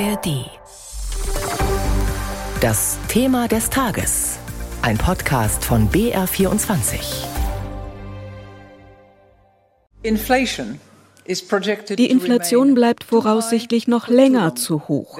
ARD. 0.00 0.50
Das 2.60 2.98
Thema 3.06 3.46
des 3.46 3.70
Tages. 3.70 4.38
Ein 4.82 4.98
Podcast 4.98 5.64
von 5.64 5.88
BR24. 5.88 7.24
Inflation 10.02 10.80
die 11.96 12.10
Inflation 12.10 12.74
bleibt 12.74 13.04
voraussichtlich 13.04 13.88
noch 13.88 14.08
länger 14.08 14.56
zu 14.56 14.88
hoch. 14.88 15.18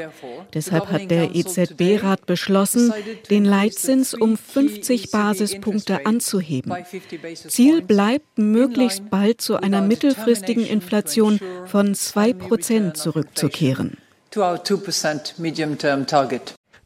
Deshalb 0.52 0.91
hat 0.91 1.11
der 1.11 1.34
EZB-Rat 1.34 2.27
beschlossen, 2.27 2.93
den 3.30 3.46
Leitzins 3.46 4.12
um 4.12 4.36
50 4.36 5.11
Basispunkte 5.11 6.04
anzuheben. 6.04 6.75
Ziel 7.48 7.80
bleibt, 7.80 8.36
möglichst 8.36 9.09
bald 9.09 9.41
zu 9.41 9.56
einer 9.56 9.80
mittelfristigen 9.80 10.66
Inflation 10.66 11.41
von 11.64 11.95
2 11.95 12.34
Prozent 12.34 12.98
zurückzukehren. 12.98 13.97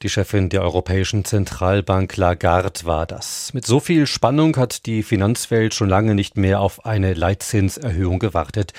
Die 0.02 0.08
Chefin 0.10 0.50
der 0.50 0.62
Europäischen 0.62 1.24
Zentralbank 1.24 2.16
Lagarde 2.18 2.84
war 2.84 3.06
das. 3.06 3.54
Mit 3.54 3.66
so 3.66 3.80
viel 3.80 4.06
Spannung 4.06 4.56
hat 4.58 4.84
die 4.84 5.02
Finanzwelt 5.02 5.72
schon 5.74 5.88
lange 5.88 6.14
nicht 6.14 6.36
mehr 6.36 6.60
auf 6.60 6.84
eine 6.84 7.14
Leitzinserhöhung 7.14 8.18
gewartet. 8.18 8.74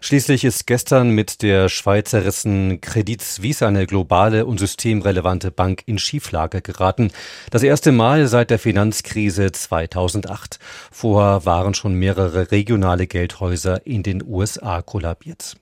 Schließlich 0.00 0.42
ist 0.42 0.66
gestern 0.66 1.10
mit 1.10 1.42
der 1.42 1.68
Schweizer 1.68 2.24
Rissen 2.24 2.80
Credit 2.80 3.22
Suisse 3.22 3.66
eine 3.66 3.86
globale 3.86 4.46
und 4.46 4.58
systemrelevante 4.58 5.50
Bank 5.50 5.82
in 5.84 5.98
Schieflage 5.98 6.62
geraten. 6.62 7.12
Das 7.50 7.62
erste 7.62 7.92
Mal 7.92 8.26
seit 8.26 8.48
der 8.48 8.58
Finanzkrise 8.58 9.52
2008. 9.52 10.58
Vorher 10.90 11.44
waren 11.44 11.74
schon 11.74 11.94
mehrere 11.94 12.50
regionale 12.50 13.06
Geldhäuser 13.06 13.86
in 13.86 14.02
den 14.02 14.24
USA 14.24 14.80
kollabiert. 14.80 15.56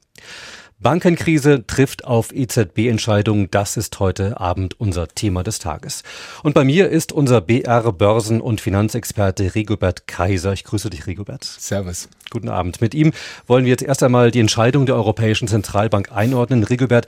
Bankenkrise 0.83 1.65
trifft 1.67 2.05
auf 2.05 2.33
EZB-Entscheidungen. 2.33 3.49
Das 3.51 3.77
ist 3.77 4.01
heute 4.01 4.41
Abend 4.41 4.79
unser 4.81 5.07
Thema 5.07 5.45
des 5.45 5.61
Tages. 5.61 6.03
Und 6.43 6.55
bei 6.55 6.65
mir 6.65 6.89
ist 6.89 7.13
unser 7.13 7.41
BR-Börsen- 7.41 8.41
und 8.41 8.61
Finanzexperte 8.61 9.55
Rigobert 9.55 10.09
Kaiser. 10.09 10.53
Ich 10.53 10.65
grüße 10.65 10.91
dich, 10.91 11.07
Rigobert. 11.07 11.45
Servus. 11.45 12.09
Guten 12.33 12.49
Abend. 12.49 12.81
Mit 12.81 12.95
ihm 12.95 13.13
wollen 13.47 13.67
wir 13.67 13.71
jetzt 13.71 13.83
erst 13.83 14.03
einmal 14.03 14.31
die 14.31 14.41
Entscheidung 14.41 14.87
der 14.87 14.95
Europäischen 14.95 15.49
Zentralbank 15.49 16.11
einordnen. 16.11 16.65
Rigobert, 16.65 17.07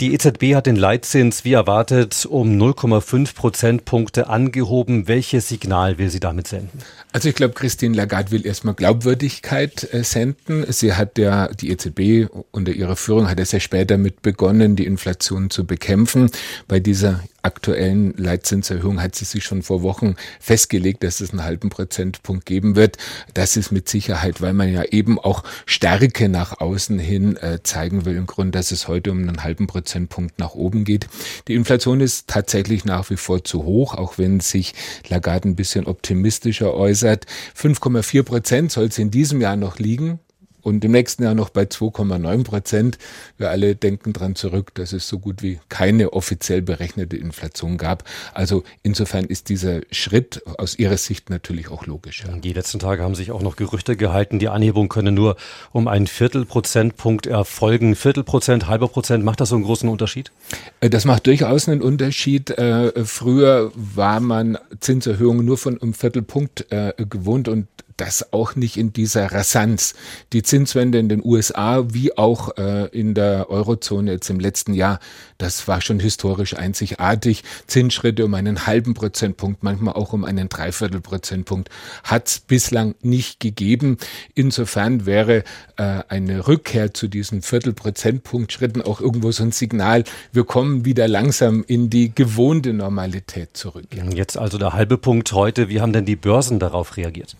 die 0.00 0.14
EZB 0.14 0.54
hat 0.54 0.66
den 0.66 0.76
Leitzins 0.76 1.44
wie 1.44 1.52
erwartet 1.52 2.24
um 2.24 2.56
0,5 2.56 3.34
Prozentpunkte 3.34 4.28
angehoben. 4.28 5.08
Welches 5.08 5.48
Signal 5.48 5.98
will 5.98 6.08
sie 6.08 6.20
damit 6.20 6.46
senden? 6.48 6.78
Also 7.12 7.28
ich 7.28 7.34
glaube, 7.34 7.54
Christine 7.54 7.96
Lagarde 7.96 8.30
will 8.30 8.46
erstmal 8.46 8.74
Glaubwürdigkeit 8.74 9.92
äh, 9.92 10.04
senden. 10.04 10.64
Sie 10.72 10.94
hat 10.94 11.18
ja, 11.18 11.48
die 11.48 11.70
EZB 11.70 12.30
unter 12.52 12.72
ihrer 12.72 12.96
Führung 12.96 13.28
hat 13.28 13.38
ja 13.40 13.44
sehr 13.44 13.60
spät 13.60 13.90
damit 13.90 14.22
begonnen, 14.22 14.76
die 14.76 14.86
Inflation 14.86 15.50
zu 15.50 15.66
bekämpfen. 15.66 16.30
Bei 16.68 16.78
dieser 16.78 17.20
aktuellen 17.42 18.14
Leitzinserhöhung 18.16 19.00
hat 19.00 19.14
sie 19.14 19.24
sich 19.24 19.44
schon 19.44 19.62
vor 19.62 19.82
Wochen 19.82 20.16
festgelegt, 20.40 21.02
dass 21.02 21.20
es 21.20 21.30
einen 21.30 21.44
halben 21.44 21.70
Prozentpunkt 21.70 22.46
geben 22.46 22.76
wird. 22.76 22.96
Das 23.34 23.56
ist 23.56 23.70
mit 23.70 23.88
Sicherheit, 23.88 24.40
weil 24.40 24.52
man 24.52 24.72
ja 24.72 24.84
eben 24.84 25.18
auch 25.18 25.44
Stärke 25.66 26.28
nach 26.28 26.60
außen 26.60 26.98
hin 26.98 27.36
äh, 27.36 27.62
zeigen 27.62 28.04
will, 28.04 28.16
im 28.16 28.26
Grunde, 28.26 28.52
dass 28.52 28.72
es 28.72 28.88
heute 28.88 29.10
um 29.10 29.18
einen 29.18 29.42
halben 29.42 29.66
Prozentpunkt 29.66 30.38
nach 30.38 30.54
oben 30.54 30.84
geht. 30.84 31.08
Die 31.48 31.54
Inflation 31.54 32.00
ist 32.00 32.28
tatsächlich 32.28 32.84
nach 32.84 33.10
wie 33.10 33.16
vor 33.16 33.44
zu 33.44 33.64
hoch, 33.64 33.94
auch 33.94 34.18
wenn 34.18 34.40
sich 34.40 34.74
Lagarde 35.08 35.48
ein 35.48 35.56
bisschen 35.56 35.86
optimistischer 35.86 36.74
äußert. 36.74 37.26
5,4 37.56 38.22
Prozent 38.22 38.72
soll 38.72 38.86
es 38.86 38.98
in 38.98 39.10
diesem 39.10 39.40
Jahr 39.40 39.56
noch 39.56 39.78
liegen 39.78 40.20
und 40.62 40.84
im 40.84 40.92
nächsten 40.92 41.22
Jahr 41.22 41.34
noch 41.34 41.50
bei 41.50 41.62
2,9 41.62 42.44
Prozent. 42.44 42.98
Wir 43.36 43.50
alle 43.50 43.74
denken 43.74 44.12
dran 44.12 44.34
zurück, 44.34 44.74
dass 44.74 44.92
es 44.92 45.08
so 45.08 45.18
gut 45.18 45.42
wie 45.42 45.60
keine 45.68 46.12
offiziell 46.12 46.62
berechnete 46.62 47.16
Inflation 47.16 47.78
gab. 47.78 48.04
Also 48.34 48.64
insofern 48.82 49.24
ist 49.24 49.48
dieser 49.48 49.80
Schritt 49.90 50.42
aus 50.58 50.78
Ihrer 50.78 50.96
Sicht 50.96 51.30
natürlich 51.30 51.70
auch 51.70 51.86
logisch. 51.86 52.24
Ja. 52.26 52.36
Die 52.36 52.52
letzten 52.52 52.78
Tage 52.78 53.02
haben 53.02 53.14
sich 53.14 53.30
auch 53.30 53.42
noch 53.42 53.56
Gerüchte 53.56 53.96
gehalten, 53.96 54.38
die 54.38 54.48
Anhebung 54.48 54.88
könne 54.88 55.12
nur 55.12 55.36
um 55.72 55.88
einen 55.88 56.06
Viertelprozentpunkt 56.06 57.26
erfolgen. 57.26 57.94
Viertelprozent, 57.94 58.66
halber 58.68 58.88
Prozent, 58.88 59.24
macht 59.24 59.40
das 59.40 59.50
so 59.50 59.56
einen 59.56 59.64
großen 59.64 59.88
Unterschied? 59.88 60.32
Äh, 60.80 60.90
das 60.90 61.04
macht 61.04 61.26
durchaus 61.26 61.68
einen 61.68 61.82
Unterschied. 61.82 62.50
Äh, 62.50 63.04
früher 63.04 63.72
war 63.74 64.20
man 64.20 64.58
Zinserhöhungen 64.80 65.44
nur 65.44 65.58
von 65.58 65.80
einem 65.80 65.94
Viertelpunkt 65.94 66.70
äh, 66.70 66.92
gewohnt 66.96 67.48
und 67.48 67.66
das 68.00 68.32
auch 68.32 68.56
nicht 68.56 68.76
in 68.76 68.92
dieser 68.92 69.30
Rasanz. 69.30 69.94
Die 70.32 70.42
Zinswende 70.42 70.98
in 70.98 71.08
den 71.08 71.22
USA 71.24 71.84
wie 71.92 72.16
auch 72.16 72.56
äh, 72.56 72.86
in 72.86 73.14
der 73.14 73.50
Eurozone 73.50 74.12
jetzt 74.12 74.30
im 74.30 74.40
letzten 74.40 74.72
Jahr, 74.72 75.00
das 75.38 75.68
war 75.68 75.80
schon 75.80 76.00
historisch 76.00 76.56
einzigartig. 76.56 77.44
Zinsschritte 77.66 78.24
um 78.24 78.34
einen 78.34 78.66
halben 78.66 78.94
Prozentpunkt, 78.94 79.62
manchmal 79.62 79.94
auch 79.94 80.12
um 80.12 80.24
einen 80.24 80.48
Dreiviertel 80.48 81.00
Prozentpunkt 81.00 81.68
hat 82.04 82.28
es 82.28 82.40
bislang 82.40 82.94
nicht 83.02 83.40
gegeben. 83.40 83.98
Insofern 84.34 85.04
wäre 85.04 85.44
äh, 85.76 86.02
eine 86.08 86.46
Rückkehr 86.46 86.94
zu 86.94 87.08
diesen 87.08 87.42
Viertelprozentpunkt 87.42 88.52
Schritten 88.52 88.82
auch 88.82 89.00
irgendwo 89.00 89.30
so 89.32 89.42
ein 89.42 89.52
Signal, 89.52 90.04
wir 90.32 90.44
kommen 90.44 90.84
wieder 90.84 91.06
langsam 91.06 91.64
in 91.66 91.90
die 91.90 92.14
gewohnte 92.14 92.72
Normalität 92.72 93.56
zurück. 93.56 93.86
Jetzt 94.14 94.38
also 94.38 94.58
der 94.58 94.72
halbe 94.72 94.96
Punkt 94.96 95.32
heute. 95.32 95.68
Wie 95.68 95.80
haben 95.80 95.92
denn 95.92 96.06
die 96.06 96.16
Börsen 96.16 96.58
darauf 96.58 96.96
reagiert? 96.96 97.36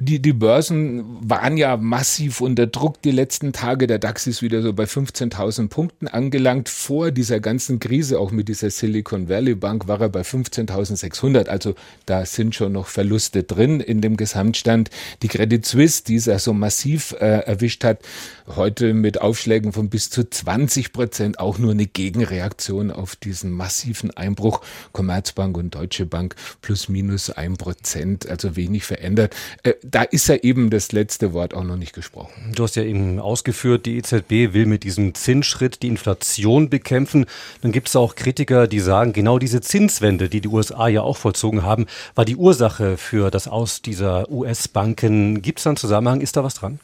Die, 0.00 0.20
die 0.20 0.32
Börsen 0.32 1.04
waren 1.28 1.56
ja 1.56 1.76
massiv 1.76 2.40
unter 2.40 2.66
Druck 2.66 3.02
die 3.02 3.10
letzten 3.10 3.52
Tage. 3.52 3.86
Der 3.86 3.98
DAX 3.98 4.26
ist 4.26 4.42
wieder 4.42 4.62
so 4.62 4.72
bei 4.72 4.84
15.000 4.84 5.68
Punkten 5.68 6.06
angelangt. 6.06 6.68
Vor 6.68 7.10
dieser 7.10 7.40
ganzen 7.40 7.80
Krise, 7.80 8.20
auch 8.20 8.30
mit 8.30 8.48
dieser 8.48 8.70
Silicon 8.70 9.28
Valley 9.28 9.54
Bank, 9.54 9.88
war 9.88 10.00
er 10.00 10.08
bei 10.08 10.20
15.600. 10.20 11.48
Also 11.48 11.74
da 12.06 12.26
sind 12.26 12.54
schon 12.54 12.72
noch 12.72 12.86
Verluste 12.86 13.42
drin 13.42 13.80
in 13.80 14.00
dem 14.00 14.16
Gesamtstand. 14.16 14.90
Die 15.22 15.28
Credit 15.28 15.64
Suisse, 15.64 16.04
die 16.04 16.16
es 16.16 16.26
ja 16.26 16.38
so 16.38 16.52
massiv 16.52 17.16
äh, 17.18 17.40
erwischt 17.40 17.82
hat, 17.82 18.00
heute 18.46 18.94
mit 18.94 19.20
Aufschlägen 19.20 19.72
von 19.72 19.88
bis 19.88 20.10
zu 20.10 20.28
20 20.28 20.92
Prozent, 20.92 21.40
auch 21.40 21.58
nur 21.58 21.72
eine 21.72 21.86
Gegenreaktion 21.86 22.90
auf 22.90 23.16
diesen 23.16 23.50
massiven 23.50 24.16
Einbruch. 24.16 24.60
Commerzbank 24.92 25.56
und 25.56 25.74
Deutsche 25.74 26.06
Bank 26.06 26.36
plus 26.62 26.88
minus 26.88 27.30
ein 27.30 27.56
Prozent, 27.56 28.28
also 28.28 28.54
wenig 28.54 28.84
verändert. 28.84 29.34
Äh, 29.62 29.74
da 29.82 30.02
ist 30.02 30.28
ja 30.28 30.36
eben 30.36 30.70
das 30.70 30.92
letzte 30.92 31.32
Wort 31.32 31.54
auch 31.54 31.64
noch 31.64 31.76
nicht 31.76 31.92
gesprochen. 31.92 32.52
Du 32.54 32.62
hast 32.62 32.76
ja 32.76 32.82
eben 32.82 33.18
ausgeführt, 33.18 33.86
die 33.86 33.98
EZB 33.98 34.52
will 34.52 34.66
mit 34.66 34.84
diesem 34.84 35.14
Zinsschritt 35.14 35.82
die 35.82 35.88
Inflation 35.88 36.68
bekämpfen. 36.68 37.26
Dann 37.62 37.72
gibt 37.72 37.88
es 37.88 37.96
auch 37.96 38.14
Kritiker, 38.14 38.66
die 38.66 38.80
sagen, 38.80 39.12
genau 39.12 39.38
diese 39.38 39.60
Zinswende, 39.60 40.28
die 40.28 40.40
die 40.40 40.48
USA 40.48 40.88
ja 40.88 41.02
auch 41.02 41.16
vollzogen 41.16 41.62
haben, 41.62 41.86
war 42.14 42.24
die 42.24 42.36
Ursache 42.36 42.96
für 42.96 43.30
das 43.30 43.48
Aus 43.48 43.82
dieser 43.82 44.30
US-Banken. 44.30 45.42
Gibt 45.42 45.58
es 45.58 45.64
da 45.64 45.70
einen 45.70 45.76
Zusammenhang? 45.76 46.20
Ist 46.20 46.36
da 46.36 46.44
was 46.44 46.54
dran? 46.54 46.80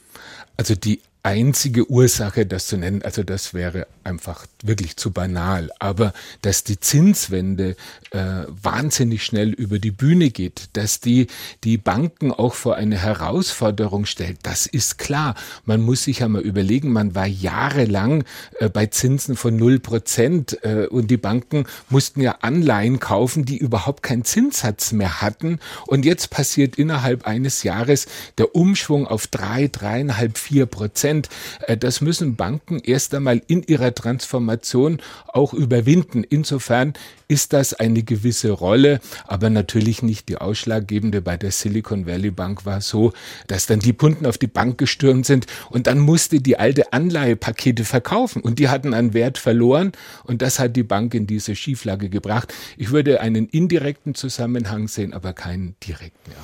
Also 0.57 0.75
die 0.75 1.01
einzige 1.25 1.89
Ursache, 1.89 2.45
das 2.45 2.67
zu 2.67 2.77
nennen, 2.77 3.01
also 3.01 3.23
das 3.23 3.55
wäre 3.55 3.87
einfach 4.03 4.45
wirklich 4.61 4.95
zu 4.95 5.09
banal. 5.09 5.71
Aber 5.79 6.13
dass 6.43 6.63
die 6.63 6.79
Zinswende 6.79 7.75
äh, 8.11 8.43
wahnsinnig 8.61 9.25
schnell 9.25 9.49
über 9.49 9.79
die 9.79 9.89
Bühne 9.89 10.29
geht, 10.29 10.69
dass 10.73 10.99
die 10.99 11.25
die 11.63 11.79
Banken 11.79 12.31
auch 12.31 12.53
vor 12.53 12.75
eine 12.75 13.01
Herausforderung 13.01 14.05
stellt, 14.05 14.37
das 14.43 14.67
ist 14.67 14.99
klar. 14.99 15.33
Man 15.65 15.81
muss 15.81 16.03
sich 16.03 16.19
ja 16.19 16.27
mal 16.27 16.43
überlegen, 16.43 16.93
man 16.93 17.15
war 17.15 17.25
jahrelang 17.25 18.23
äh, 18.59 18.69
bei 18.69 18.85
Zinsen 18.85 19.35
von 19.35 19.55
null 19.55 19.79
Prozent 19.79 20.63
äh, 20.63 20.85
und 20.85 21.09
die 21.09 21.17
Banken 21.17 21.65
mussten 21.89 22.21
ja 22.21 22.37
Anleihen 22.41 22.99
kaufen, 22.99 23.45
die 23.45 23.57
überhaupt 23.57 24.03
keinen 24.03 24.25
Zinssatz 24.25 24.91
mehr 24.91 25.23
hatten. 25.23 25.59
Und 25.87 26.05
jetzt 26.05 26.29
passiert 26.29 26.75
innerhalb 26.75 27.25
eines 27.25 27.63
Jahres 27.63 28.05
der 28.37 28.53
Umschwung 28.53 29.07
auf 29.07 29.25
drei, 29.25 29.69
dreieinhalb, 29.71 30.37
vier 30.37 30.67
Prozent. 30.67 31.14
Prozent. 31.21 31.29
Äh, 31.67 31.77
das 31.77 32.01
müssen 32.01 32.35
Banken 32.35 32.79
erst 32.79 33.13
einmal 33.13 33.41
in 33.47 33.63
ihrer 33.63 33.93
Transformation 33.93 34.99
auch 35.27 35.53
überwinden. 35.53 36.23
Insofern 36.23 36.93
ist 37.27 37.53
das 37.53 37.73
eine 37.73 38.03
gewisse 38.03 38.51
Rolle, 38.51 38.99
aber 39.25 39.49
natürlich 39.49 40.03
nicht 40.03 40.29
die 40.29 40.37
ausschlaggebende. 40.37 41.21
Bei 41.21 41.37
der 41.37 41.51
Silicon 41.51 42.05
Valley 42.05 42.31
Bank 42.31 42.65
war 42.65 42.81
so, 42.81 43.13
dass 43.47 43.65
dann 43.65 43.79
die 43.79 43.93
Kunden 43.93 44.25
auf 44.25 44.37
die 44.37 44.47
Bank 44.47 44.77
gestürmt 44.77 45.25
sind 45.25 45.47
und 45.69 45.87
dann 45.87 45.99
musste 45.99 46.39
die 46.39 46.57
alte 46.57 46.93
Anleihepakete 46.93 47.83
verkaufen 47.83 48.41
und 48.41 48.59
die 48.59 48.69
hatten 48.69 48.93
an 48.93 49.13
Wert 49.13 49.37
verloren 49.37 49.93
und 50.23 50.41
das 50.41 50.59
hat 50.59 50.75
die 50.75 50.83
Bank 50.83 51.13
in 51.13 51.25
diese 51.25 51.55
Schieflage 51.55 52.09
gebracht. 52.09 52.53
Ich 52.77 52.91
würde 52.91 53.21
einen 53.21 53.47
indirekten 53.47 54.13
Zusammenhang 54.13 54.87
sehen, 54.87 55.13
aber 55.13 55.33
keinen 55.33 55.75
direkten. 55.81 56.31
Ja. 56.31 56.37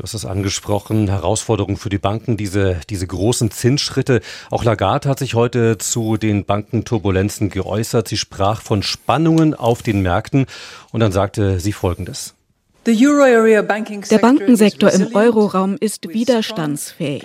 Du 0.00 0.04
hast 0.04 0.14
es 0.14 0.24
angesprochen, 0.24 1.08
Herausforderung 1.08 1.76
für 1.76 1.90
die 1.90 1.98
Banken, 1.98 2.38
diese, 2.38 2.80
diese 2.88 3.06
großen 3.06 3.50
Zinsschritte. 3.50 4.22
Auch 4.50 4.64
Lagarde 4.64 5.10
hat 5.10 5.18
sich 5.18 5.34
heute 5.34 5.76
zu 5.76 6.16
den 6.16 6.46
Bankenturbulenzen 6.46 7.50
geäußert. 7.50 8.08
Sie 8.08 8.16
sprach 8.16 8.62
von 8.62 8.82
Spannungen 8.82 9.52
auf 9.52 9.82
den 9.82 10.00
Märkten 10.00 10.46
und 10.90 11.00
dann 11.00 11.12
sagte 11.12 11.60
sie 11.60 11.74
Folgendes. 11.74 12.32
Der 12.86 14.18
Bankensektor 14.22 14.90
im 14.90 15.14
Euroraum 15.14 15.76
ist 15.78 16.08
widerstandsfähig. 16.08 17.24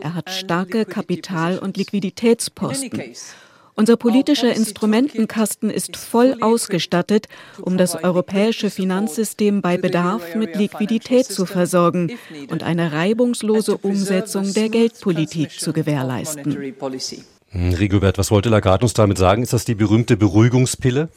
Er 0.00 0.14
hat 0.14 0.28
starke 0.30 0.84
Kapital- 0.84 1.60
und 1.60 1.76
Liquiditätsposten. 1.76 3.04
Unser 3.78 3.98
politischer 3.98 4.54
Instrumentenkasten 4.54 5.68
ist 5.68 5.98
voll 5.98 6.36
ausgestattet, 6.40 7.26
um 7.60 7.76
das 7.76 8.02
europäische 8.02 8.70
Finanzsystem 8.70 9.60
bei 9.60 9.76
Bedarf 9.76 10.34
mit 10.34 10.56
Liquidität 10.56 11.26
zu 11.26 11.44
versorgen 11.44 12.12
und 12.48 12.62
eine 12.62 12.92
reibungslose 12.92 13.76
Umsetzung 13.76 14.54
der 14.54 14.70
Geldpolitik 14.70 15.50
zu 15.60 15.74
gewährleisten. 15.74 16.74
Hm, 17.50 17.74
Rigobert, 17.74 18.16
was 18.16 18.30
wollte 18.30 18.48
Lagarde 18.48 18.84
uns 18.84 18.94
damit 18.94 19.18
sagen? 19.18 19.42
Ist 19.42 19.52
das 19.52 19.66
die 19.66 19.74
berühmte 19.74 20.16
Beruhigungspille? 20.16 21.10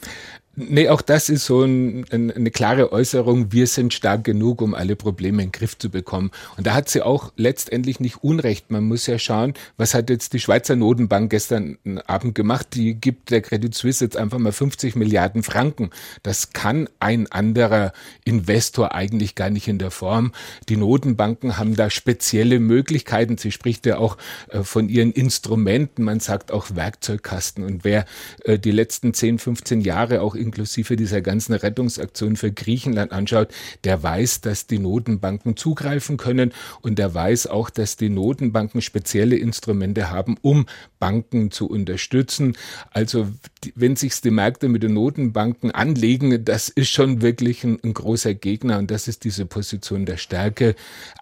Nee, 0.56 0.90
auch 0.90 1.02
das 1.02 1.30
ist 1.30 1.46
so 1.46 1.64
ein, 1.64 2.06
ein, 2.12 2.32
eine 2.32 2.52
klare 2.52 2.92
Äußerung, 2.92 3.54
wir 3.54 3.66
sind 3.66 3.94
stark 3.94 4.26
genug, 4.26 4.62
um 4.62 4.74
alle 4.74 4.98
Probleme 4.98 5.42
in 5.42 5.50
den 5.50 5.52
Griff 5.54 5.78
zu 5.78 5.90
bekommen. 5.90 6.32
Und 6.58 6.68
da 6.68 6.74
hat 6.74 6.90
sie 6.90 7.02
auch 7.02 7.32
letztendlich 7.38 8.02
nicht 8.02 8.24
Unrecht. 8.24 8.70
Man 8.70 8.84
muss 8.84 9.08
ja 9.08 9.20
schauen, 9.20 9.54
was 9.78 9.94
hat 9.94 10.10
jetzt 10.10 10.34
die 10.34 10.40
Schweizer 10.40 10.76
Notenbank 10.76 11.30
gestern 11.30 11.78
Abend 12.08 12.36
gemacht? 12.36 12.68
Die 12.74 12.96
gibt 12.96 13.32
der 13.32 13.42
Credit 13.42 13.74
Suisse 13.74 14.04
jetzt 14.04 14.18
einfach 14.18 14.40
mal 14.40 14.52
50 14.52 14.96
Milliarden 14.96 15.44
Franken. 15.44 15.92
Das 16.24 16.52
kann 16.52 16.90
ein 17.00 17.32
anderer 17.32 17.94
Investor 18.26 18.94
eigentlich 18.94 19.36
gar 19.36 19.52
nicht 19.52 19.68
in 19.68 19.78
der 19.78 19.92
Form. 19.92 20.34
Die 20.68 20.78
Notenbanken 20.78 21.58
haben 21.58 21.76
da 21.76 21.90
spezielle 21.90 22.60
Möglichkeiten. 22.60 23.38
Sie 23.38 23.52
spricht 23.52 23.86
ja 23.86 23.98
auch 23.98 24.18
äh, 24.50 24.64
von 24.64 24.90
ihren 24.90 25.14
Instrumenten. 25.14 26.04
Man 26.04 26.20
sagt 26.20 26.52
auch 26.52 26.76
Werkzeugkasten. 26.76 27.64
Und 27.64 27.86
wer 27.86 28.06
äh, 28.44 28.60
die 28.60 28.72
letzten 28.72 29.14
10, 29.14 29.40
15 29.40 29.82
Jahre 29.82 30.22
auch 30.22 30.36
inklusive 30.40 30.96
dieser 30.96 31.22
ganzen 31.22 31.54
Rettungsaktion 31.54 32.36
für 32.36 32.52
Griechenland 32.52 33.12
anschaut, 33.12 33.50
der 33.84 34.02
weiß, 34.02 34.42
dass 34.42 34.68
die 34.68 34.80
Notenbanken 34.80 35.58
zugreifen 35.58 36.18
können 36.18 36.54
und 36.82 37.00
der 37.00 37.14
weiß 37.14 37.48
auch, 37.48 37.70
dass 37.70 37.98
die 37.98 38.10
Notenbanken 38.10 38.82
spezielle 38.82 39.36
Instrumente 39.36 40.10
haben, 40.10 40.38
um 40.42 40.66
Banken 41.00 41.52
zu 41.52 41.70
unterstützen. 41.70 42.58
Also 42.92 43.28
wenn 43.76 43.96
sich 43.96 44.20
die 44.22 44.32
Märkte 44.32 44.70
mit 44.70 44.84
den 44.84 44.94
Notenbanken 44.94 45.72
anlegen, 45.72 46.44
das 46.46 46.70
ist 46.70 46.90
schon 46.90 47.22
wirklich 47.22 47.64
ein, 47.64 47.80
ein 47.84 47.94
großer 47.94 48.34
Gegner 48.34 48.78
und 48.78 48.92
das 48.92 49.08
ist 49.08 49.24
diese 49.24 49.46
Position 49.46 50.06
der 50.06 50.18
Stärke. 50.18 50.76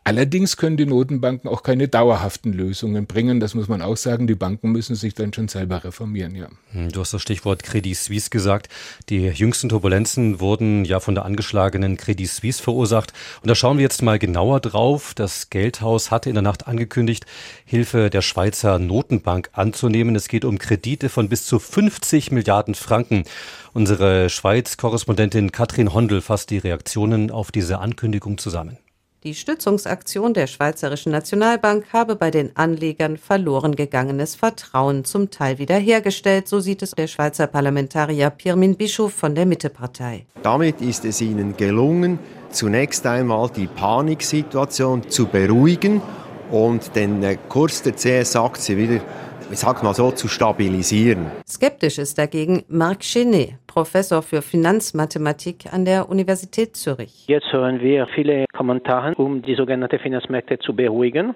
Allerdings 0.04 0.58
können 0.58 0.78
die 0.78 0.86
Notenbanken 0.86 1.50
auch 1.50 1.64
keine 1.64 1.88
dauerhaften 1.88 2.54
Lösungen 2.54 3.08
bringen. 3.08 3.40
Das 3.40 3.56
muss 3.56 3.68
man 3.68 3.82
auch 3.82 3.98
sagen. 3.98 4.28
Die 4.28 4.36
Banken 4.36 4.72
müssen 4.72 4.96
sich 4.96 5.14
dann 5.14 5.34
schon 5.34 5.48
selber 5.48 5.84
reformieren, 5.84 6.36
ja. 6.36 6.48
Hm, 6.72 6.92
du 6.92 7.02
hast 7.02 7.14
das 7.14 7.22
Stichwort 7.22 7.64
Credit 7.64 7.96
Suisse 7.96 8.30
gesagt. 8.30 8.70
Die 9.10 9.28
jüngsten 9.28 9.70
Turbulenzen 9.70 10.42
wurden 10.42 10.84
ja 10.84 11.00
von 11.00 11.16
der 11.16 11.24
angeschlagenen 11.24 11.96
Credit 11.96 12.28
Suisse 12.28 12.62
verursacht. 12.62 13.14
Und 13.42 13.50
da 13.50 13.56
schauen 13.56 13.78
wir 13.78 13.84
jetzt 13.84 14.02
mal 14.02 14.20
genauer 14.20 14.60
drauf. 14.60 15.14
Das 15.14 15.50
Geldhaus 15.50 16.12
hatte 16.12 16.28
in 16.28 16.36
der 16.36 16.42
Nacht 16.42 16.68
angekündigt, 16.68 17.26
Hilfe 17.64 18.10
der 18.10 18.22
Schweizer 18.22 18.80
Notenbank 18.80 19.50
anzunehmen. 19.54 20.14
Es 20.18 20.28
geht 20.28 20.44
um 20.44 20.60
Kredite 20.60 21.08
von 21.08 21.30
bis 21.30 21.46
zu 21.46 21.58
50 21.58 22.32
Milliarden 22.32 22.76
Franken. 22.76 23.24
Unsere 23.74 24.30
Schweiz-Korrespondentin 24.30 25.54
Katrin 25.54 25.94
Hondel 25.94 26.20
fasst 26.20 26.50
die 26.50 26.58
Reaktionen 26.58 27.32
auf 27.32 27.54
diese 27.54 27.80
Ankündigung 27.80 28.38
zusammen. 28.38 28.78
Die 29.24 29.34
Stützungsaktion 29.34 30.36
der 30.36 30.46
Schweizerischen 30.46 31.12
Nationalbank 31.12 31.86
habe 31.92 32.16
bei 32.16 32.30
den 32.30 32.56
Anlegern 32.56 33.18
verloren 33.18 33.76
gegangenes 33.76 34.36
Vertrauen 34.36 35.06
zum 35.06 35.32
Teil 35.32 35.58
wiederhergestellt, 35.58 36.48
so 36.48 36.60
sieht 36.60 36.84
es 36.84 36.92
der 36.92 37.08
Schweizer 37.08 37.48
Parlamentarier 37.48 38.30
Pirmin 38.30 38.76
Bischof 38.76 39.12
von 39.12 39.34
der 39.34 39.48
Mittepartei. 39.48 40.28
Damit 40.44 40.82
ist 40.82 41.04
es 41.04 41.20
ihnen 41.20 41.58
gelungen, 41.58 42.20
zunächst 42.52 43.08
einmal 43.08 43.50
die 43.50 43.66
Paniksituation 43.66 45.10
zu 45.10 45.26
beruhigen 45.26 46.00
und 46.52 46.96
den 46.96 47.24
äh, 47.24 47.38
Kurs 47.50 47.82
der 47.82 47.96
CS-Aktie 47.96 48.78
wieder 48.78 49.02
ich 49.52 49.60
sag 49.60 49.84
mal 49.84 49.94
so, 49.94 50.12
zu 50.12 50.28
stabilisieren. 50.28 51.28
Skeptisch 51.48 51.98
ist 51.98 52.18
dagegen 52.18 52.64
Marc 52.68 53.00
Chenet, 53.00 53.56
Professor 53.68 54.22
für 54.22 54.42
Finanzmathematik 54.42 55.72
an 55.72 55.86
der 55.86 56.10
Universität 56.10 56.76
Zürich. 56.76 57.28
Jetzt 57.28 57.52
hören 57.52 57.80
wir 57.82 58.08
viele 58.08 58.46
Kommentare, 58.54 59.14
um 59.16 59.42
die 59.42 59.56
sogenannten 59.56 60.00
Finanzmärkte 60.00 60.60
zu 60.60 60.76
beruhigen. 60.76 61.34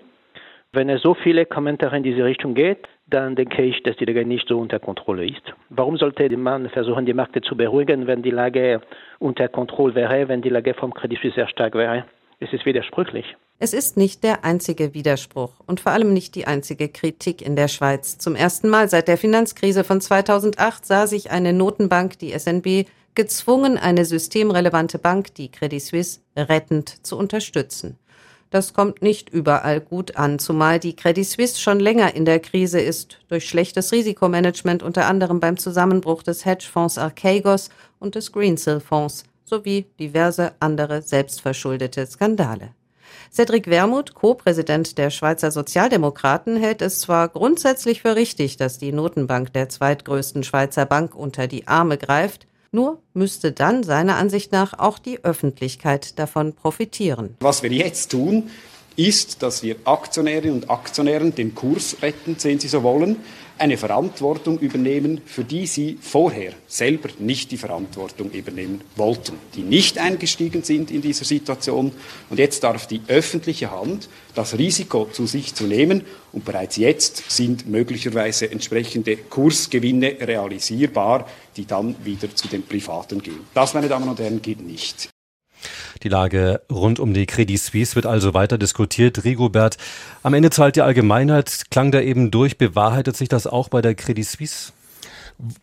Wenn 0.73 0.89
es 0.89 1.01
so 1.01 1.13
viele 1.13 1.45
Kommentare 1.45 1.97
in 1.97 2.03
diese 2.03 2.23
Richtung 2.23 2.53
geht, 2.53 2.87
dann 3.07 3.35
denke 3.35 3.61
ich, 3.61 3.83
dass 3.83 3.97
die 3.97 4.05
Lage 4.05 4.25
nicht 4.25 4.47
so 4.47 4.57
unter 4.57 4.79
Kontrolle 4.79 5.25
ist. 5.25 5.43
Warum 5.69 5.97
sollte 5.97 6.29
man 6.37 6.69
versuchen, 6.69 7.05
die 7.05 7.13
Märkte 7.13 7.41
zu 7.41 7.57
beruhigen, 7.57 8.07
wenn 8.07 8.21
die 8.21 8.31
Lage 8.31 8.81
unter 9.19 9.49
Kontrolle 9.49 9.95
wäre, 9.95 10.29
wenn 10.29 10.41
die 10.41 10.49
Lage 10.49 10.73
vom 10.73 10.93
Credit 10.93 11.19
Suisse 11.19 11.35
sehr 11.35 11.49
stark 11.49 11.75
wäre? 11.75 12.05
Es 12.41 12.51
ist 12.51 12.65
widersprüchlich. 12.65 13.37
Es 13.59 13.71
ist 13.71 13.97
nicht 13.97 14.23
der 14.23 14.43
einzige 14.43 14.95
Widerspruch 14.95 15.53
und 15.67 15.79
vor 15.79 15.91
allem 15.91 16.11
nicht 16.11 16.33
die 16.33 16.47
einzige 16.47 16.89
Kritik 16.89 17.43
in 17.43 17.55
der 17.55 17.67
Schweiz. 17.67 18.17
Zum 18.17 18.35
ersten 18.35 18.67
Mal 18.67 18.89
seit 18.89 19.07
der 19.07 19.19
Finanzkrise 19.19 19.83
von 19.83 20.01
2008 20.01 20.83
sah 20.83 21.05
sich 21.05 21.29
eine 21.29 21.53
Notenbank, 21.53 22.17
die 22.17 22.37
SNB, 22.37 22.87
gezwungen, 23.13 23.77
eine 23.77 24.05
systemrelevante 24.05 24.97
Bank, 24.97 25.35
die 25.35 25.51
Credit 25.51 25.83
Suisse, 25.83 26.21
rettend 26.35 27.05
zu 27.05 27.15
unterstützen. 27.15 27.99
Das 28.49 28.73
kommt 28.73 29.03
nicht 29.03 29.29
überall 29.29 29.79
gut 29.79 30.17
an, 30.17 30.39
zumal 30.39 30.79
die 30.79 30.95
Credit 30.95 31.25
Suisse 31.25 31.59
schon 31.59 31.79
länger 31.79 32.15
in 32.15 32.25
der 32.25 32.39
Krise 32.39 32.81
ist, 32.81 33.19
durch 33.27 33.47
schlechtes 33.47 33.91
Risikomanagement 33.91 34.81
unter 34.81 35.05
anderem 35.05 35.39
beim 35.39 35.57
Zusammenbruch 35.57 36.23
des 36.23 36.43
Hedgefonds 36.43 36.97
Archegos 36.97 37.69
und 37.99 38.15
des 38.15 38.31
Greensill-Fonds 38.31 39.25
sowie 39.51 39.85
diverse 39.99 40.53
andere 40.61 41.01
selbstverschuldete 41.01 42.07
Skandale. 42.07 42.69
Cedric 43.33 43.67
Wermuth, 43.67 44.13
Co-Präsident 44.13 44.97
der 44.97 45.09
Schweizer 45.09 45.51
Sozialdemokraten, 45.51 46.55
hält 46.55 46.81
es 46.81 47.01
zwar 47.01 47.27
grundsätzlich 47.27 48.01
für 48.01 48.15
richtig, 48.15 48.55
dass 48.55 48.77
die 48.77 48.93
Notenbank 48.93 49.51
der 49.51 49.67
zweitgrößten 49.67 50.43
Schweizer 50.43 50.85
Bank 50.85 51.15
unter 51.15 51.47
die 51.47 51.67
Arme 51.67 51.97
greift, 51.97 52.47
nur 52.71 52.99
müsste 53.13 53.51
dann 53.51 53.83
seiner 53.83 54.15
Ansicht 54.15 54.53
nach 54.53 54.79
auch 54.79 54.99
die 54.99 55.21
Öffentlichkeit 55.25 56.17
davon 56.17 56.53
profitieren. 56.53 57.35
Was 57.41 57.61
wir 57.61 57.71
jetzt 57.71 58.11
tun, 58.11 58.49
ist, 58.95 59.43
dass 59.43 59.63
wir 59.63 59.75
Aktionärinnen 59.83 60.61
und 60.61 60.69
Aktionären 60.69 61.35
den 61.35 61.55
Kurs 61.55 61.97
retten, 62.01 62.37
sehen 62.37 62.59
Sie 62.59 62.69
so 62.69 62.83
wollen, 62.83 63.17
eine 63.61 63.77
Verantwortung 63.77 64.57
übernehmen, 64.59 65.21
für 65.25 65.43
die 65.43 65.67
sie 65.67 65.97
vorher 66.01 66.53
selber 66.67 67.09
nicht 67.19 67.51
die 67.51 67.57
Verantwortung 67.57 68.31
übernehmen 68.31 68.81
wollten, 68.95 69.37
die 69.55 69.61
nicht 69.61 69.99
eingestiegen 69.99 70.63
sind 70.63 70.89
in 70.89 71.01
dieser 71.01 71.25
Situation. 71.25 71.91
Und 72.29 72.39
jetzt 72.39 72.63
darf 72.63 72.87
die 72.87 73.01
öffentliche 73.07 73.69
Hand 73.69 74.09
das 74.33 74.57
Risiko 74.57 75.07
zu 75.11 75.27
sich 75.27 75.53
zu 75.53 75.65
nehmen 75.65 76.03
und 76.31 76.43
bereits 76.43 76.77
jetzt 76.77 77.29
sind 77.29 77.69
möglicherweise 77.69 78.51
entsprechende 78.51 79.15
Kursgewinne 79.15 80.17
realisierbar, 80.19 81.27
die 81.55 81.65
dann 81.65 81.95
wieder 82.03 82.33
zu 82.35 82.47
den 82.47 82.63
Privaten 82.63 83.21
gehen. 83.21 83.41
Das, 83.53 83.75
meine 83.75 83.87
Damen 83.87 84.09
und 84.09 84.19
Herren, 84.19 84.41
geht 84.41 84.61
nicht. 84.61 85.09
Die 86.03 86.09
Lage 86.09 86.61
rund 86.71 86.99
um 86.99 87.13
die 87.13 87.27
Credit 87.27 87.59
Suisse 87.59 87.95
wird 87.95 88.07
also 88.07 88.33
weiter 88.33 88.57
diskutiert. 88.57 89.23
Rigobert, 89.23 89.77
am 90.23 90.33
Ende 90.33 90.49
zahlt 90.49 90.75
die 90.75 90.81
Allgemeinheit, 90.81 91.65
klang 91.69 91.91
da 91.91 92.01
eben 92.01 92.31
durch. 92.31 92.57
Bewahrheitet 92.57 93.15
sich 93.15 93.29
das 93.29 93.45
auch 93.45 93.69
bei 93.69 93.81
der 93.81 93.93
Credit 93.93 94.25
Suisse? 94.25 94.73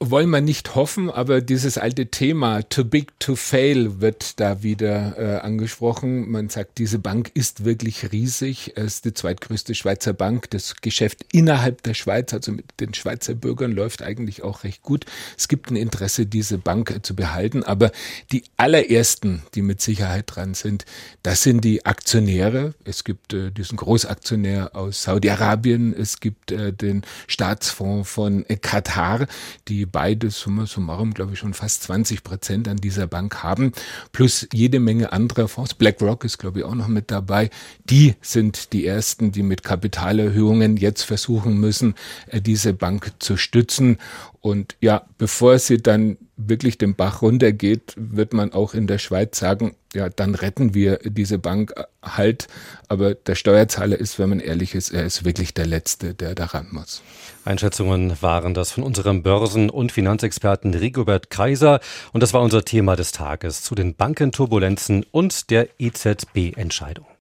Wollen 0.00 0.30
wir 0.30 0.40
nicht 0.40 0.75
hoffen, 0.75 1.11
aber 1.11 1.40
dieses 1.40 1.78
alte 1.78 2.06
Thema 2.06 2.62
too 2.62 2.85
big 2.85 3.18
to 3.20 3.37
fail 3.37 4.00
wird 4.00 4.40
da 4.40 4.62
wieder 4.62 5.16
äh, 5.18 5.38
angesprochen. 5.40 6.30
Man 6.30 6.49
sagt, 6.49 6.78
diese 6.78 6.99
Bank 6.99 7.30
ist 7.35 7.64
wirklich 7.64 8.11
riesig. 8.12 8.73
Es 8.76 8.97
ist 8.97 9.04
die 9.04 9.14
zweitgrößte 9.14 9.75
Schweizer 9.75 10.12
Bank. 10.12 10.50
Das 10.50 10.76
Geschäft 10.76 11.25
innerhalb 11.32 11.82
der 11.82 11.94
Schweiz, 11.94 12.32
also 12.32 12.52
mit 12.52 12.64
den 12.80 12.94
Schweizer 12.94 13.35
Bürgern, 13.35 13.73
läuft 13.73 14.02
eigentlich 14.02 14.42
auch 14.42 14.64
recht 14.64 14.82
gut. 14.82 15.04
Es 15.37 15.49
gibt 15.49 15.70
ein 15.70 15.76
Interesse, 15.76 16.26
diese 16.26 16.58
Bank 16.58 16.90
äh, 16.90 17.02
zu 17.02 17.14
behalten. 17.14 17.62
Aber 17.62 17.92
die 18.32 18.44
allerersten, 18.56 19.42
die 19.54 19.62
mit 19.62 19.80
Sicherheit 19.80 20.25
dran 20.26 20.54
sind, 20.54 20.85
das 21.23 21.42
sind 21.42 21.64
die 21.64 21.87
Aktionäre. 21.87 22.75
Es 22.85 23.04
gibt 23.04 23.32
äh, 23.32 23.50
diesen 23.50 23.76
Großaktionär 23.76 24.75
aus 24.75 25.02
Saudi-Arabien. 25.04 25.94
Es 25.94 26.20
gibt 26.20 26.52
äh, 26.52 26.73
den 26.73 27.02
Staatsfonds 27.26 28.11
von 28.11 28.44
äh, 28.49 28.56
Katar 28.56 29.26
die 29.69 29.87
beide 29.87 30.31
summa 30.31 30.67
summarum, 30.67 31.15
glaube 31.15 31.35
ich, 31.35 31.39
schon 31.39 31.55
fast 31.55 31.83
20 31.85 32.25
Prozent 32.25 32.69
an 32.69 32.79
dieser 32.79 33.07
Bank 33.07 33.43
haben, 33.43 33.73
plus 34.13 34.49
jede 34.53 34.81
Menge 34.81 35.13
anderer 35.13 35.49
Fonds. 35.49 35.75
BlackRock 35.75 36.25
ist, 36.25 36.39
glaube 36.39 36.61
ich, 36.61 36.65
auch 36.65 36.75
noch 36.75 36.89
mit 36.89 37.11
dabei. 37.11 37.51
Die 37.85 38.15
sind 38.21 38.73
die 38.73 38.87
ersten, 38.87 39.33
die 39.33 39.43
mit 39.43 39.63
Kapitalerhöhungen 39.63 40.77
jetzt 40.77 41.03
versuchen 41.03 41.59
müssen, 41.59 41.95
äh, 42.27 42.41
diese 42.41 42.73
Bank 42.73 43.13
zu 43.19 43.37
stützen. 43.37 43.99
Und 44.40 44.76
ja, 44.80 45.02
bevor 45.18 45.59
sie 45.59 45.78
dann 45.78 46.16
wirklich 46.37 46.78
den 46.78 46.95
Bach 46.95 47.23
runtergeht, 47.23 47.95
wird 47.97 48.33
man 48.33 48.52
auch 48.52 48.73
in 48.73 48.87
der 48.87 48.99
Schweiz 48.99 49.38
sagen, 49.38 49.75
ja, 49.92 50.09
dann 50.09 50.37
retten 50.37 50.75
wir 50.75 50.99
diese 51.02 51.38
Bank 51.38 51.75
halt. 52.02 52.47
Aber 52.87 53.14
der 53.14 53.35
Steuerzahler 53.35 53.99
ist, 53.99 54.18
wenn 54.18 54.28
man 54.28 54.40
ehrlich 54.40 54.76
ist, 54.76 54.90
er 54.90 55.04
ist 55.04 55.25
wirklich 55.25 55.54
der 55.54 55.66
Letzte, 55.66 56.14
der 56.14 56.37
daran 56.37 56.68
muss. 56.71 57.02
Einschätzungen 57.45 58.16
waren 58.21 58.54
das 58.54 58.71
von 58.71 58.85
unserem 58.85 59.23
Börsen- 59.25 59.71
und 59.71 59.90
Finanzexperten 59.90 60.73
Rigobert 60.75 61.30
Kaiser. 61.30 61.80
Und 62.12 62.23
das 62.23 62.33
war 62.33 62.42
unser 62.42 62.64
Thema 62.64 62.95
des 62.95 63.11
Tages 63.11 63.62
zu 63.62 63.75
den 63.75 63.97
Bankenturbulenzen 63.97 65.04
und 65.11 65.50
der 65.50 65.68
EZB-Entscheidung. 65.80 67.09